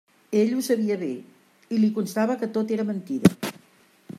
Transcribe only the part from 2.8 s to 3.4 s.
mentida.